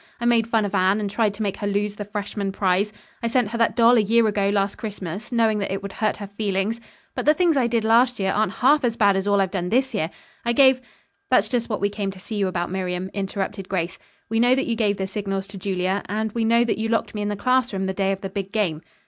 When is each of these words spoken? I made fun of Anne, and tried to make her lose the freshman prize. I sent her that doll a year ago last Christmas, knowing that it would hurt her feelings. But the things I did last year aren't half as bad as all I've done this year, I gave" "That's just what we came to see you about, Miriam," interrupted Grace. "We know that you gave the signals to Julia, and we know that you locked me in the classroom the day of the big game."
I 0.19 0.25
made 0.25 0.47
fun 0.47 0.65
of 0.65 0.73
Anne, 0.73 0.99
and 0.99 1.11
tried 1.11 1.31
to 1.35 1.43
make 1.43 1.57
her 1.57 1.67
lose 1.67 1.95
the 1.97 2.05
freshman 2.05 2.51
prize. 2.51 2.91
I 3.21 3.27
sent 3.27 3.49
her 3.51 3.57
that 3.59 3.75
doll 3.75 3.99
a 3.99 4.01
year 4.01 4.25
ago 4.25 4.49
last 4.49 4.79
Christmas, 4.79 5.31
knowing 5.31 5.59
that 5.59 5.71
it 5.71 5.83
would 5.83 5.91
hurt 5.93 6.17
her 6.17 6.25
feelings. 6.25 6.81
But 7.13 7.27
the 7.27 7.35
things 7.35 7.55
I 7.55 7.67
did 7.67 7.85
last 7.85 8.19
year 8.19 8.31
aren't 8.31 8.53
half 8.53 8.83
as 8.83 8.95
bad 8.97 9.15
as 9.15 9.27
all 9.27 9.39
I've 9.39 9.51
done 9.51 9.69
this 9.69 9.93
year, 9.93 10.09
I 10.43 10.53
gave" 10.53 10.81
"That's 11.29 11.49
just 11.49 11.69
what 11.69 11.81
we 11.81 11.89
came 11.89 12.09
to 12.09 12.19
see 12.19 12.33
you 12.37 12.47
about, 12.47 12.71
Miriam," 12.71 13.11
interrupted 13.13 13.69
Grace. 13.69 13.99
"We 14.27 14.39
know 14.39 14.55
that 14.55 14.65
you 14.65 14.75
gave 14.75 14.97
the 14.97 15.05
signals 15.05 15.45
to 15.49 15.59
Julia, 15.59 16.01
and 16.09 16.31
we 16.31 16.45
know 16.45 16.63
that 16.63 16.79
you 16.79 16.89
locked 16.89 17.13
me 17.13 17.21
in 17.21 17.29
the 17.29 17.35
classroom 17.35 17.85
the 17.85 17.93
day 17.93 18.11
of 18.11 18.21
the 18.21 18.29
big 18.31 18.51
game." 18.51 18.81